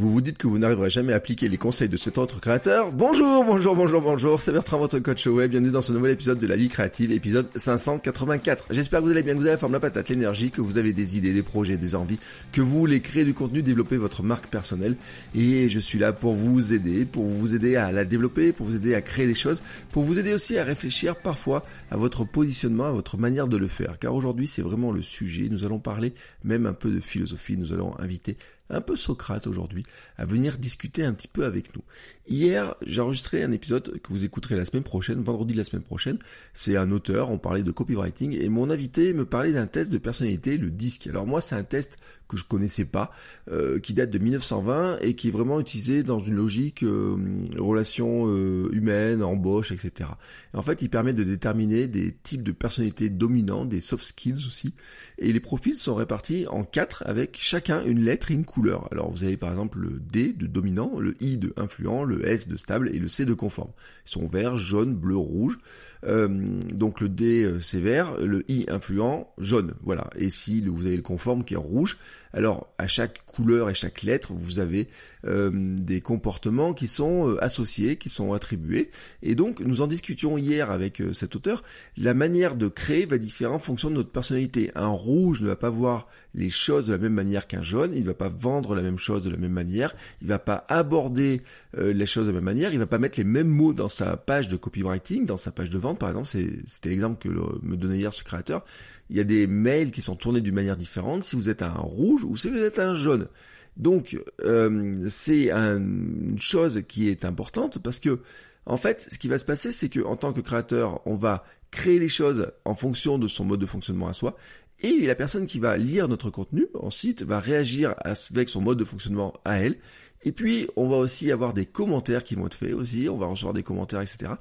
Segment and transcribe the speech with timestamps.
[0.00, 2.90] Vous vous dites que vous n'arriverez jamais à appliquer les conseils de cet autre créateur
[2.90, 6.46] Bonjour, bonjour, bonjour, bonjour, c'est Bertrand, votre coach web, bienvenue dans ce nouvel épisode de
[6.46, 8.68] la vie créative, épisode 584.
[8.70, 10.78] J'espère que vous allez bien, que vous avez la forme, la patate, l'énergie, que vous
[10.78, 12.18] avez des idées, des projets, des envies,
[12.50, 14.96] que vous voulez créer du contenu, développer votre marque personnelle.
[15.34, 18.76] Et je suis là pour vous aider, pour vous aider à la développer, pour vous
[18.76, 22.86] aider à créer des choses, pour vous aider aussi à réfléchir parfois à votre positionnement,
[22.86, 23.98] à votre manière de le faire.
[23.98, 25.48] Car aujourd'hui, c'est vraiment le sujet.
[25.50, 27.58] Nous allons parler même un peu de philosophie.
[27.58, 28.38] Nous allons inviter
[28.70, 29.84] un peu Socrate aujourd'hui,
[30.16, 31.82] à venir discuter un petit peu avec nous.
[32.28, 35.82] Hier, j'ai enregistré un épisode que vous écouterez la semaine prochaine, vendredi de la semaine
[35.82, 36.18] prochaine.
[36.54, 39.98] C'est un auteur, on parlait de copywriting, et mon invité me parlait d'un test de
[39.98, 41.08] personnalité, le DISC.
[41.08, 41.96] Alors moi, c'est un test
[42.30, 43.10] que je connaissais pas,
[43.50, 47.16] euh, qui date de 1920 et qui est vraiment utilisé dans une logique euh,
[47.58, 50.10] relation euh, humaine, embauche, etc.
[50.54, 54.46] Et en fait, il permet de déterminer des types de personnalités dominants, des soft skills
[54.46, 54.74] aussi.
[55.18, 58.88] Et les profils sont répartis en quatre avec chacun une lettre et une couleur.
[58.92, 62.46] Alors vous avez par exemple le D de dominant, le I de influent, le S
[62.46, 63.72] de stable et le C de conforme.
[64.06, 65.58] Ils sont vert, jaune, bleu, rouge.
[66.06, 66.28] Euh,
[66.72, 70.08] donc le D c'est vert, le I influent, jaune, voilà.
[70.16, 71.98] Et si vous avez le conforme qui est rouge,
[72.32, 74.88] alors à chaque couleur et chaque lettre, vous avez
[75.26, 78.90] euh, des comportements qui sont euh, associés, qui sont attribués.
[79.22, 81.62] Et donc nous en discutions hier avec cet auteur.
[81.96, 84.70] La manière de créer va différer en fonction de notre personnalité.
[84.74, 88.02] Un rouge ne va pas voir les choses de la même manière qu'un jaune, il
[88.02, 91.42] ne va pas vendre la même chose de la même manière, il va pas aborder
[91.76, 94.16] les choses de la même manière, il va pas mettre les mêmes mots dans sa
[94.16, 96.28] page de copywriting, dans sa page de vente par exemple,
[96.66, 98.64] c'était l'exemple que me donnait hier ce créateur,
[99.08, 101.72] il y a des mails qui sont tournés d'une manière différente si vous êtes un
[101.72, 103.28] rouge ou si vous êtes un jaune.
[103.76, 108.20] Donc euh, c'est une chose qui est importante parce que
[108.66, 111.44] en fait, ce qui va se passer, c'est que en tant que créateur, on va
[111.70, 114.36] créer les choses en fonction de son mode de fonctionnement à soi.
[114.82, 118.84] Et la personne qui va lire notre contenu ensuite va réagir avec son mode de
[118.84, 119.76] fonctionnement à elle.
[120.22, 123.08] Et puis, on va aussi avoir des commentaires qui vont être faits aussi.
[123.08, 124.32] On va recevoir des commentaires, etc.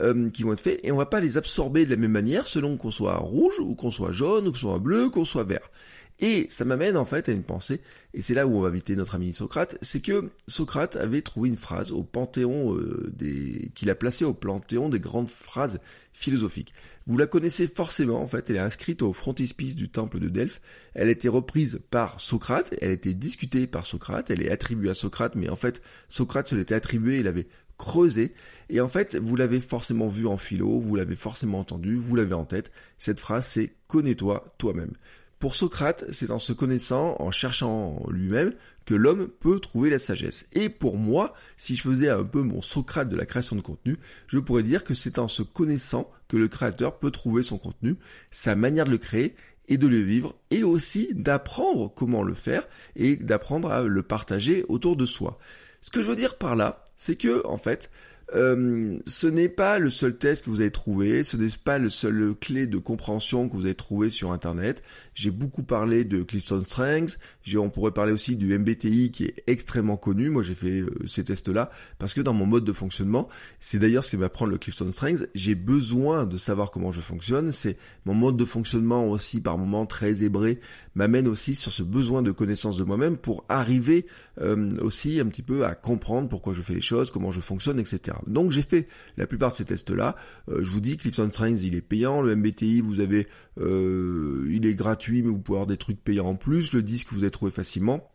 [0.00, 2.46] Euh, qui vont être faits et on va pas les absorber de la même manière
[2.46, 5.70] selon qu'on soit rouge ou qu'on soit jaune ou qu'on soit bleu, qu'on soit vert.
[6.20, 7.80] Et ça m'amène en fait à une pensée,
[8.12, 11.48] et c'est là où on va inviter notre ami Socrate, c'est que Socrate avait trouvé
[11.48, 15.78] une phrase au panthéon euh, des, qu'il a placée au panthéon des grandes phrases
[16.12, 16.74] philosophiques.
[17.06, 20.60] Vous la connaissez forcément, en fait, elle est inscrite au frontispice du temple de Delphes,
[20.94, 24.90] elle a été reprise par Socrate, elle a été discutée par Socrate, elle est attribuée
[24.90, 27.46] à Socrate, mais en fait, Socrate se l'était attribuée, il avait
[27.78, 28.34] creuser.
[28.68, 32.34] Et en fait, vous l'avez forcément vu en philo, vous l'avez forcément entendu, vous l'avez
[32.34, 32.70] en tête.
[32.98, 34.92] Cette phrase, c'est connais-toi toi-même.
[35.38, 38.52] Pour Socrate, c'est en se connaissant, en cherchant lui-même,
[38.84, 40.48] que l'homme peut trouver la sagesse.
[40.52, 43.98] Et pour moi, si je faisais un peu mon Socrate de la création de contenu,
[44.26, 47.96] je pourrais dire que c'est en se connaissant que le créateur peut trouver son contenu,
[48.32, 49.36] sa manière de le créer
[49.68, 52.66] et de le vivre, et aussi d'apprendre comment le faire,
[52.96, 55.38] et d'apprendre à le partager autour de soi.
[55.82, 57.90] Ce que je veux dire par là, c'est que, en fait,
[58.34, 61.88] euh, ce n'est pas le seul test que vous avez trouvé, ce n'est pas le
[61.88, 64.82] seul clé de compréhension que vous avez trouvé sur Internet.
[65.14, 67.18] J'ai beaucoup parlé de Clifton Strengths,
[67.56, 70.28] on pourrait parler aussi du MBTI qui est extrêmement connu.
[70.28, 73.28] Moi j'ai fait euh, ces tests-là parce que dans mon mode de fonctionnement,
[73.60, 77.00] c'est d'ailleurs ce que va prendre le Clifton Strengths, j'ai besoin de savoir comment je
[77.00, 77.52] fonctionne.
[77.52, 80.60] C'est mon mode de fonctionnement aussi par moments très ébré
[80.94, 84.06] m'amène aussi sur ce besoin de connaissance de moi-même pour arriver
[84.40, 87.78] euh, aussi un petit peu à comprendre pourquoi je fais les choses, comment je fonctionne,
[87.78, 88.17] etc.
[88.26, 90.16] Donc j'ai fait la plupart de ces tests-là.
[90.48, 92.20] Euh, je vous dis, Clifton Strengths, il est payant.
[92.20, 93.26] Le MBTI, vous avez,
[93.60, 96.72] euh, il est gratuit, mais vous pouvez avoir des trucs payants en plus.
[96.72, 98.10] Le disque, vous avez trouvé facilement.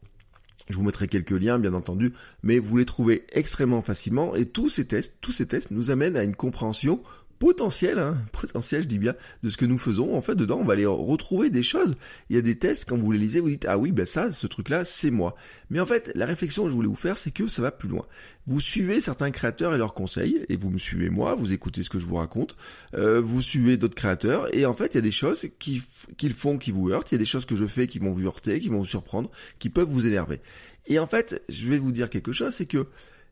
[0.69, 4.33] Je vous mettrai quelques liens, bien entendu, mais vous les trouvez extrêmement facilement.
[4.35, 7.03] Et tous ces tests, tous ces tests nous amènent à une compréhension
[7.43, 10.15] potentiel, hein, potentiel, je dis bien, de ce que nous faisons.
[10.15, 11.95] En fait, dedans, on va aller retrouver des choses.
[12.29, 14.31] Il y a des tests, quand vous les lisez, vous dites, ah oui, ben ça,
[14.31, 15.35] ce truc-là, c'est moi.
[15.69, 17.89] Mais en fait, la réflexion que je voulais vous faire, c'est que ça va plus
[17.89, 18.05] loin.
[18.47, 21.89] Vous suivez certains créateurs et leurs conseils, et vous me suivez moi, vous écoutez ce
[21.89, 22.55] que je vous raconte,
[22.93, 26.57] euh, vous suivez d'autres créateurs, et en fait, il y a des choses qu'ils font
[26.57, 28.59] qui vous heurtent, il y a des choses que je fais qui vont vous heurter,
[28.61, 29.29] qui vont vous surprendre,
[29.59, 30.39] qui peuvent vous énerver.
[30.87, 32.87] Et en fait, je vais vous dire quelque chose, c'est que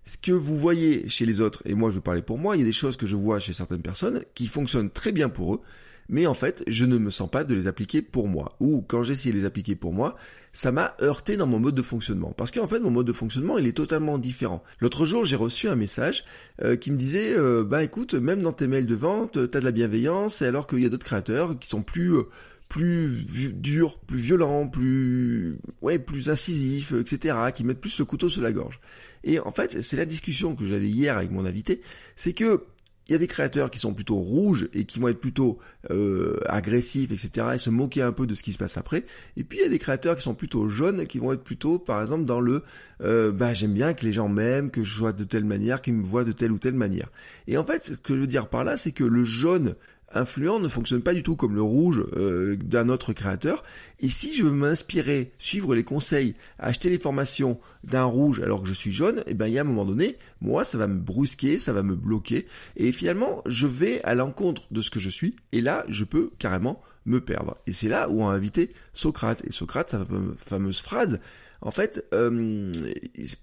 [0.05, 2.59] ce que vous voyez chez les autres, et moi je vais parler pour moi, il
[2.59, 5.55] y a des choses que je vois chez certaines personnes qui fonctionnent très bien pour
[5.55, 5.61] eux,
[6.11, 8.49] mais en fait, je ne me sens pas de les appliquer pour moi.
[8.59, 10.17] Ou quand j'ai essayé de les appliquer pour moi,
[10.51, 12.33] ça m'a heurté dans mon mode de fonctionnement.
[12.35, 14.61] Parce qu'en fait, mon mode de fonctionnement, il est totalement différent.
[14.81, 16.25] L'autre jour, j'ai reçu un message
[16.61, 19.65] euh, qui me disait, euh, bah écoute, même dans tes mails de vente, t'as de
[19.65, 22.13] la bienveillance, alors qu'il y a d'autres créateurs qui sont plus
[22.71, 28.41] plus dur, plus violent, plus ouais, plus incisif, etc., qui mettent plus le couteau sur
[28.41, 28.79] la gorge.
[29.25, 31.81] Et en fait, c'est la discussion que j'avais hier avec mon invité,
[32.15, 32.63] c'est que
[33.09, 35.59] il y a des créateurs qui sont plutôt rouges et qui vont être plutôt
[35.89, 37.47] euh, agressifs, etc.
[37.55, 39.03] et se moquer un peu de ce qui se passe après.
[39.35, 41.77] Et puis il y a des créateurs qui sont plutôt jaunes, qui vont être plutôt,
[41.77, 42.63] par exemple, dans le
[43.01, 45.95] euh, bah j'aime bien que les gens m'aiment, que je sois de telle manière, qu'ils
[45.95, 47.09] me voient de telle ou telle manière.
[47.47, 49.75] Et en fait, ce que je veux dire par là, c'est que le jaune
[50.13, 53.63] influent ne fonctionne pas du tout comme le rouge euh, d'un autre créateur.
[53.99, 58.67] Et si je veux m'inspirer, suivre les conseils, acheter les formations d'un rouge alors que
[58.67, 60.87] je suis jaune, et eh ben il y a un moment donné, moi ça va
[60.87, 62.47] me brusquer, ça va me bloquer,
[62.77, 66.31] et finalement je vais à l'encontre de ce que je suis, et là je peux
[66.39, 67.57] carrément me perdre.
[67.67, 69.43] Et c'est là où on a invité Socrate.
[69.45, 70.05] Et Socrate, sa
[70.37, 71.19] fameuse phrase,
[71.61, 72.71] en fait, euh,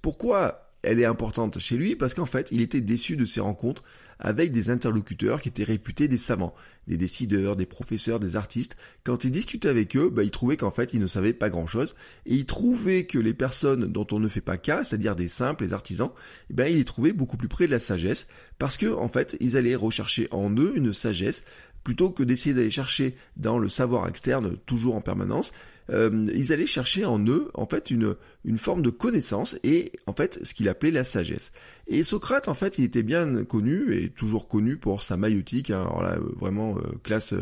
[0.03, 1.97] pourquoi elle est importante chez lui?
[1.97, 3.83] Parce qu'en fait, il était déçu de ses rencontres
[4.19, 6.55] avec des interlocuteurs qui étaient réputés des savants,
[6.87, 8.77] des décideurs, des professeurs, des artistes.
[9.05, 11.95] Quand il discutait avec eux, bah, il trouvait qu'en fait, ils ne savaient pas grand-chose.
[12.27, 15.65] Et il trouvait que les personnes dont on ne fait pas cas, c'est-à-dire des simples,
[15.65, 16.11] les artisans,
[16.51, 18.27] eh ben, il les trouvait beaucoup plus près de la sagesse.
[18.59, 21.45] Parce que, en fait, ils allaient rechercher en eux une sagesse
[21.85, 25.53] plutôt que d'essayer d'aller chercher dans le savoir externe toujours en permanence,
[25.91, 28.15] euh, ils allaient chercher en eux en fait une,
[28.45, 31.53] une forme de connaissance et en fait ce qu'il appelait la sagesse.
[31.87, 35.81] Et Socrate en fait il était bien connu et toujours connu pour sa maïotique, hein,
[35.81, 37.35] alors là vraiment euh, classe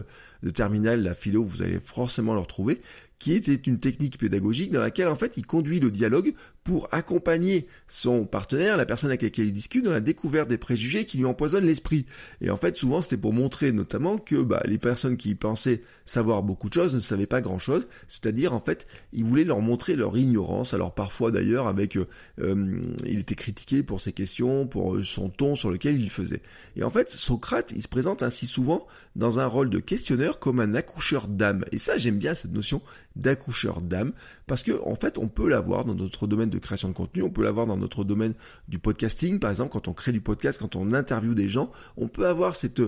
[0.43, 2.81] de terminale, la philo vous allez forcément le retrouver,
[3.19, 6.35] qui était une technique pédagogique dans laquelle en fait il conduit le dialogue
[6.67, 11.07] pour accompagner son partenaire, la personne avec laquelle il discute, dans la découverte des préjugés
[11.07, 12.07] qui lui empoisonnent l'esprit.
[12.41, 16.43] Et en fait, souvent, c'était pour montrer notamment que bah, les personnes qui pensaient savoir
[16.43, 17.87] beaucoup de choses ne savaient pas grand-chose.
[18.09, 20.75] C'est-à-dire, en fait, il voulait leur montrer leur ignorance.
[20.75, 22.09] Alors parfois, d'ailleurs, avec, euh,
[22.41, 26.43] euh, il était critiqué pour ses questions, pour euh, son ton sur lequel il faisait.
[26.75, 30.59] Et en fait, Socrate, il se présente ainsi souvent dans un rôle de questionneur comme
[30.59, 31.65] un accoucheur d'âme.
[31.71, 32.83] Et ça, j'aime bien cette notion
[33.15, 34.12] d'accoucheur d'âme,
[34.47, 37.31] parce que en fait, on peut l'avoir dans notre domaine de création de contenu, on
[37.31, 38.35] peut l'avoir dans notre domaine
[38.69, 42.08] du podcasting, par exemple, quand on crée du podcast, quand on interviewe des gens, on
[42.08, 42.82] peut avoir cette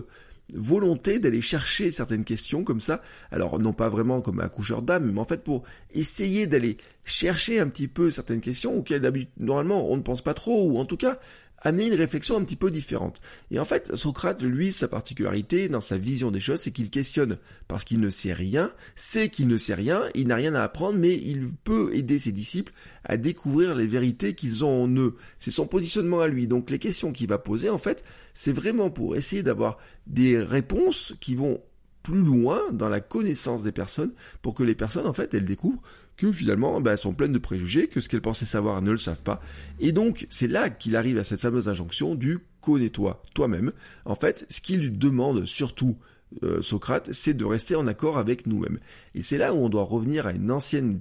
[0.55, 5.13] volonté d'aller chercher certaines questions comme ça, alors non pas vraiment comme un accoucheur d'âme,
[5.13, 9.91] mais en fait pour essayer d'aller chercher un petit peu certaines questions auxquelles d'habitude normalement
[9.91, 11.19] on ne pense pas trop, ou en tout cas
[11.61, 13.21] amener une réflexion un petit peu différente.
[13.51, 17.39] Et en fait, Socrate, lui, sa particularité dans sa vision des choses, c'est qu'il questionne
[17.67, 20.99] parce qu'il ne sait rien, sait qu'il ne sait rien, il n'a rien à apprendre,
[20.99, 22.73] mais il peut aider ses disciples
[23.05, 25.17] à découvrir les vérités qu'ils ont en eux.
[25.39, 26.49] C'est son positionnement à lui.
[26.49, 31.15] Donc les questions qu'il va poser, en fait, c'est vraiment pour essayer d'avoir des réponses
[31.21, 31.61] qui vont
[32.09, 35.83] plus loin dans la connaissance des personnes pour que les personnes, en fait, elles découvrent
[36.17, 38.97] que finalement bah, elles sont pleines de préjugés, que ce qu'elles pensaient savoir ne le
[38.97, 39.43] savent pas.
[39.79, 43.73] Et donc c'est là qu'il arrive à cette fameuse injonction du connais-toi toi-même.
[44.07, 45.99] En fait, ce qu'il demande surtout
[46.43, 48.79] euh, Socrate, c'est de rester en accord avec nous-mêmes.
[49.15, 51.01] Et c'est là où on doit revenir à une ancienne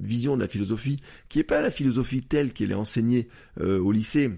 [0.00, 0.98] vision de la philosophie,
[1.28, 3.28] qui n'est pas la philosophie telle qu'elle est enseignée
[3.60, 4.30] euh, au lycée,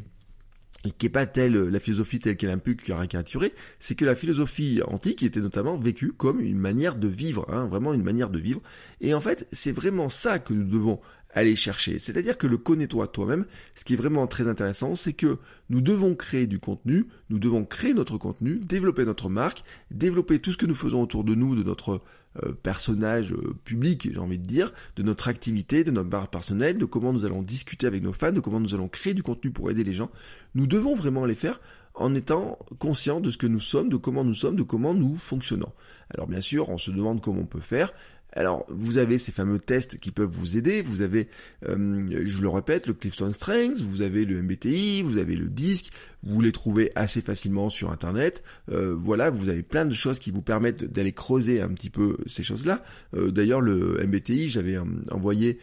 [0.84, 4.04] et qui n'est pas telle la philosophie telle qu'elle a un peu caricaturée, c'est que
[4.04, 8.30] la philosophie antique était notamment vécue comme une manière de vivre, hein, vraiment une manière
[8.30, 8.62] de vivre.
[9.00, 11.00] Et en fait, c'est vraiment ça que nous devons
[11.32, 11.98] aller chercher.
[11.98, 16.14] C'est-à-dire que le connais-toi toi-même, ce qui est vraiment très intéressant, c'est que nous devons
[16.14, 20.66] créer du contenu, nous devons créer notre contenu, développer notre marque, développer tout ce que
[20.66, 22.02] nous faisons autour de nous, de notre
[22.44, 26.78] euh, personnage euh, public, j'ai envie de dire, de notre activité, de notre barre personnelle,
[26.78, 29.50] de comment nous allons discuter avec nos fans, de comment nous allons créer du contenu
[29.50, 30.10] pour aider les gens.
[30.54, 31.60] Nous devons vraiment les faire
[31.94, 35.16] en étant conscients de ce que nous sommes, de comment nous sommes, de comment nous
[35.16, 35.72] fonctionnons.
[36.14, 37.92] Alors bien sûr, on se demande comment on peut faire.
[38.32, 40.82] Alors, vous avez ces fameux tests qui peuvent vous aider.
[40.82, 41.28] Vous avez,
[41.68, 45.92] euh, je le répète, le Clifton Strengths, vous avez le MBTI, vous avez le disque,
[46.22, 48.42] vous les trouvez assez facilement sur Internet.
[48.70, 52.16] Euh, voilà, vous avez plein de choses qui vous permettent d'aller creuser un petit peu
[52.26, 52.82] ces choses-là.
[53.14, 54.78] Euh, d'ailleurs, le MBTI, j'avais
[55.10, 55.58] envoyé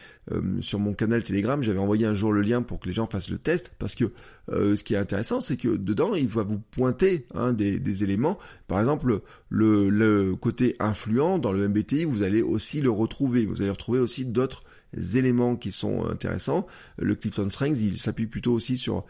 [0.60, 3.30] sur mon canal Telegram, j'avais envoyé un jour le lien pour que les gens fassent
[3.30, 4.12] le test, parce que
[4.50, 8.38] ce qui est intéressant, c'est que dedans, il va vous pointer hein, des, des, éléments.
[8.66, 13.46] Par exemple, le, le côté influent dans le MBTI, vous allez aussi le retrouver.
[13.46, 14.64] Vous allez retrouver aussi d'autres
[15.14, 16.66] éléments qui sont intéressants.
[16.98, 19.04] Le Clifton Strengths, il s'appuie plutôt aussi sur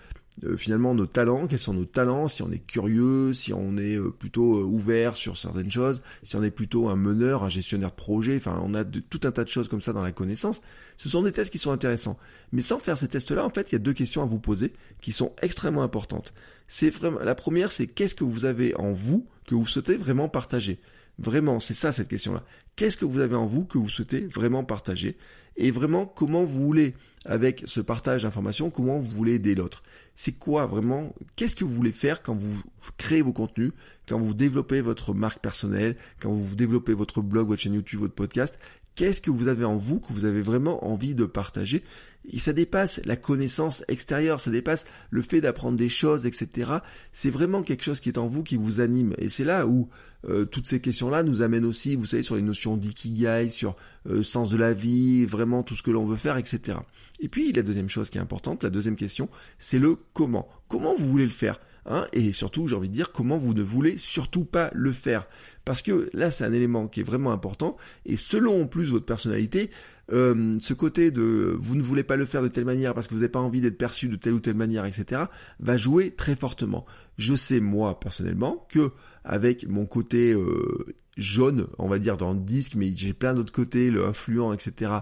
[0.45, 3.97] euh, finalement nos talents, quels sont nos talents, si on est curieux, si on est
[3.97, 7.90] euh, plutôt euh, ouvert sur certaines choses, si on est plutôt un meneur, un gestionnaire
[7.90, 10.61] de projet, enfin on a tout un tas de choses comme ça dans la connaissance.
[10.97, 12.18] Ce sont des tests qui sont intéressants.
[12.52, 14.73] Mais sans faire ces tests-là, en fait, il y a deux questions à vous poser
[15.00, 16.33] qui sont extrêmement importantes.
[16.68, 20.28] C'est vraiment la première, c'est qu'est-ce que vous avez en vous que vous souhaitez vraiment
[20.28, 20.78] partager?
[21.18, 22.45] Vraiment, c'est ça cette question-là.
[22.76, 25.16] Qu'est-ce que vous avez en vous que vous souhaitez vraiment partager?
[25.57, 29.83] Et vraiment, comment vous voulez, avec ce partage d'informations, comment vous voulez aider l'autre?
[30.20, 32.60] C'est quoi vraiment Qu'est-ce que vous voulez faire quand vous
[32.96, 33.70] créez vos contenus,
[34.08, 38.16] quand vous développez votre marque personnelle, quand vous développez votre blog, votre chaîne YouTube, votre
[38.16, 38.58] podcast
[38.98, 41.84] Qu'est-ce que vous avez en vous que vous avez vraiment envie de partager
[42.32, 46.72] et ça dépasse la connaissance extérieure, ça dépasse le fait d'apprendre des choses, etc.
[47.12, 49.14] C'est vraiment quelque chose qui est en vous, qui vous anime.
[49.18, 49.88] Et c'est là où
[50.28, 53.76] euh, toutes ces questions-là nous amènent aussi, vous savez, sur les notions d'ikigai, sur
[54.10, 56.78] euh, sens de la vie, vraiment tout ce que l'on veut faire, etc.
[57.20, 59.28] Et puis la deuxième chose qui est importante, la deuxième question,
[59.60, 60.48] c'est le comment.
[60.66, 61.60] Comment vous voulez le faire?
[61.88, 65.26] Hein, et surtout, j'ai envie de dire comment vous ne voulez surtout pas le faire.
[65.64, 67.76] Parce que là, c'est un élément qui est vraiment important.
[68.07, 69.71] Et selon en plus votre personnalité,
[70.12, 73.14] euh, ce côté de vous ne voulez pas le faire de telle manière parce que
[73.14, 75.25] vous n'avez pas envie d'être perçu de telle ou telle manière, etc.,
[75.61, 76.87] va jouer très fortement.
[77.18, 78.92] Je sais moi personnellement que
[79.25, 80.87] avec mon côté euh,
[81.18, 84.92] jaune, on va dire dans le disque, mais j'ai plein d'autres côtés, le influent, etc.,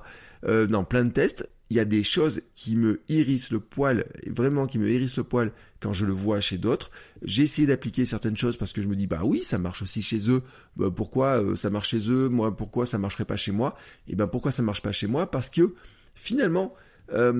[0.44, 4.06] euh, dans plein de tests, il y a des choses qui me hérissent le poil,
[4.26, 6.90] vraiment qui me hérissent le poil quand je le vois chez d'autres.
[7.22, 10.02] J'ai essayé d'appliquer certaines choses parce que je me dis bah oui ça marche aussi
[10.02, 10.42] chez eux.
[10.76, 12.28] Bah, pourquoi euh, ça marche chez eux?
[12.28, 13.76] Moi pourquoi ça marcherait pas chez moi?
[14.06, 15.30] Et ben pourquoi ça marche pas chez moi?
[15.30, 15.74] Parce que
[16.14, 16.74] finalement
[17.12, 17.32] euh,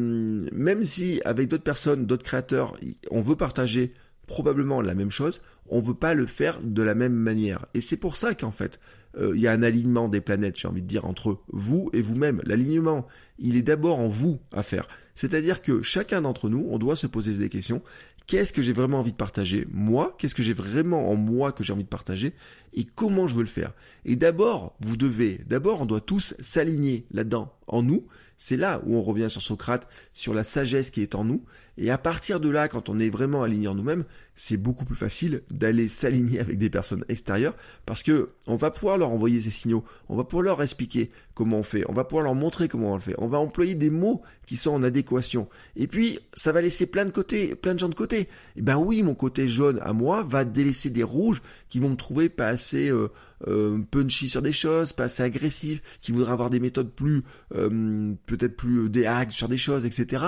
[0.53, 2.77] même si avec d'autres personnes, d'autres créateurs,
[3.11, 3.95] on veut partager
[4.27, 7.67] probablement la même chose, on veut pas le faire de la même manière.
[7.75, 8.81] Et c'est pour ça qu'en fait,
[9.19, 12.43] il y a un alignement des planètes, j'ai envie de dire, entre vous et vous-même.
[12.45, 13.07] L'alignement,
[13.39, 14.89] il est d'abord en vous à faire.
[15.15, 17.83] C'est-à-dire que chacun d'entre nous, on doit se poser des questions.
[18.27, 21.63] Qu'est-ce que j'ai vraiment envie de partager Moi, qu'est-ce que j'ai vraiment en moi que
[21.63, 22.35] j'ai envie de partager?
[22.75, 23.71] Et comment je veux le faire?
[24.05, 28.07] Et d'abord, vous devez, d'abord, on doit tous s'aligner là-dedans, en nous.
[28.39, 31.43] C'est là où on revient sur Socrate, sur la sagesse qui est en nous.
[31.79, 34.05] Et à partir de là, quand on est vraiment aligné en nous-mêmes,
[34.35, 37.55] c'est beaucoup plus facile d'aller s'aligner avec des personnes extérieures
[37.85, 41.59] parce que on va pouvoir leur envoyer ces signaux, on va pouvoir leur expliquer comment
[41.59, 43.91] on fait, on va pouvoir leur montrer comment on le fait, on va employer des
[43.91, 45.49] mots qui sont en adéquation.
[45.75, 48.21] Et puis, ça va laisser plein de côtés, plein de gens de côté.
[48.21, 51.91] Et eh ben oui, mon côté jaune à moi va délaisser des rouges qui vont
[51.91, 53.09] me trouver pas assez euh,
[53.47, 57.23] euh, punchy sur des choses, pas assez agressif, qui voudraient avoir des méthodes plus,
[57.55, 60.27] euh, peut-être plus des hacks sur des choses, etc.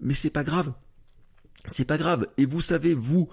[0.00, 0.72] Mais c'est pas grave
[1.66, 2.26] c'est pas grave.
[2.38, 3.28] Et vous savez, vous,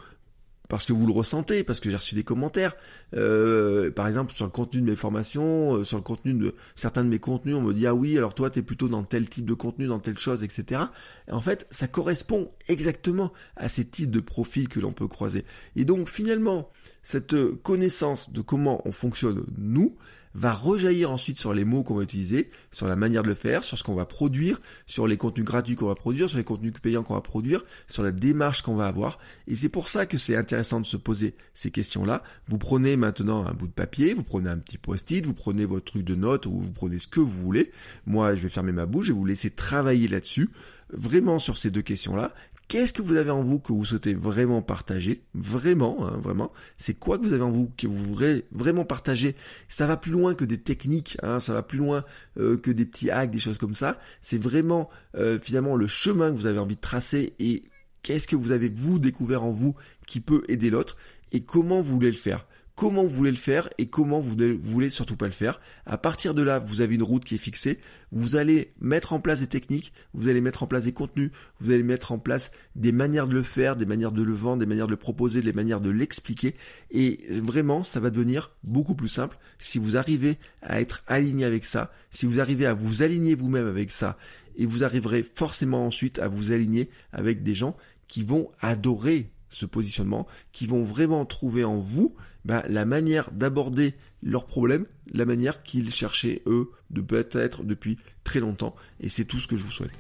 [0.70, 2.76] parce que vous le ressentez, parce que j'ai reçu des commentaires,
[3.16, 7.04] euh, par exemple sur le contenu de mes formations, euh, sur le contenu de certains
[7.04, 9.46] de mes contenus, on me dit ah oui, alors toi t'es plutôt dans tel type
[9.46, 10.82] de contenu, dans telle chose, etc.
[11.28, 15.46] Et en fait, ça correspond exactement à ces types de profils que l'on peut croiser.
[15.76, 16.70] Et donc finalement,
[17.08, 19.96] cette connaissance de comment on fonctionne nous,
[20.34, 23.64] va rejaillir ensuite sur les mots qu'on va utiliser, sur la manière de le faire,
[23.64, 26.74] sur ce qu'on va produire, sur les contenus gratuits qu'on va produire, sur les contenus
[26.82, 29.20] payants qu'on va produire, sur la démarche qu'on va avoir.
[29.48, 32.24] Et c'est pour ça que c'est intéressant de se poser ces questions-là.
[32.50, 35.86] Vous prenez maintenant un bout de papier, vous prenez un petit post-it, vous prenez votre
[35.86, 37.72] truc de notes ou vous prenez ce que vous voulez.
[38.06, 40.50] Moi, je vais fermer ma bouche et vous laisser travailler là-dessus
[40.90, 42.34] vraiment sur ces deux questions-là.
[42.68, 45.24] Qu'est-ce que vous avez en vous que vous souhaitez vraiment partager?
[45.34, 46.52] Vraiment, hein, vraiment.
[46.76, 49.38] C'est quoi que vous avez en vous que vous voudrez vraiment partager?
[49.70, 52.04] Ça va plus loin que des techniques, hein, ça va plus loin
[52.38, 53.98] euh, que des petits hacks, des choses comme ça.
[54.22, 57.64] C'est vraiment euh, finalement le chemin que vous avez envie de tracer et
[58.04, 60.98] qu'est-ce que vous avez vous découvert en vous qui peut aider l'autre
[61.32, 62.48] et comment vous voulez le faire
[62.78, 65.60] comment vous voulez le faire et comment vous ne voulez surtout pas le faire.
[65.88, 67.80] À partir de là, vous avez une route qui est fixée.
[68.12, 71.72] Vous allez mettre en place des techniques, vous allez mettre en place des contenus, vous
[71.72, 74.68] allez mettre en place des manières de le faire, des manières de le vendre, des
[74.68, 76.56] manières de le proposer, des manières de l'expliquer.
[76.92, 81.66] Et vraiment, ça va devenir beaucoup plus simple si vous arrivez à être aligné avec
[81.66, 84.20] ça, si vous arrivez à vous aligner vous-même avec ça.
[84.56, 87.76] Et vous arriverez forcément ensuite à vous aligner avec des gens
[88.08, 92.16] qui vont adorer ce positionnement, qui vont vraiment trouver en vous
[92.46, 98.40] bah, la manière d'aborder leurs problèmes, la manière qu'ils cherchaient eux de peut-être depuis très
[98.40, 98.76] longtemps.
[99.00, 99.92] Et c'est tout ce que je vous souhaite.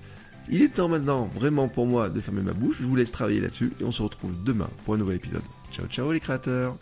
[0.50, 2.78] Il est temps maintenant vraiment pour moi de fermer ma bouche.
[2.80, 5.42] Je vous laisse travailler là-dessus et on se retrouve demain pour un nouvel épisode.
[5.72, 6.78] Ciao ciao les créateurs